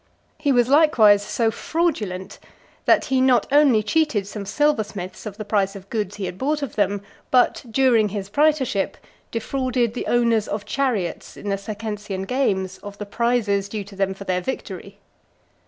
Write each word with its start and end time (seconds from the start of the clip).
He 0.39 0.51
was 0.51 0.67
likewise 0.67 1.21
so 1.23 1.51
fraudulent, 1.51 2.39
that 2.85 3.05
he 3.05 3.21
not 3.21 3.45
only 3.51 3.83
cheated 3.83 4.25
some 4.25 4.47
silversmiths 4.47 5.27
of 5.27 5.37
the 5.37 5.45
price 5.45 5.75
of 5.75 5.91
goods 5.91 6.15
he 6.15 6.25
had 6.25 6.39
bought 6.39 6.63
of 6.63 6.73
them, 6.75 7.03
but, 7.29 7.63
during 7.69 8.09
his 8.09 8.27
praetorship, 8.27 8.97
defrauded 9.29 9.93
the 9.93 10.07
owners 10.07 10.47
of 10.47 10.65
chariots 10.65 11.37
in 11.37 11.49
the 11.49 11.55
Circensian 11.55 12.23
games 12.25 12.79
of 12.79 12.97
the 12.97 13.05
prizes 13.05 13.69
due 13.69 13.83
to 13.83 13.95
them 13.95 14.15
for 14.15 14.23
their 14.23 14.41
victory. 14.41 14.97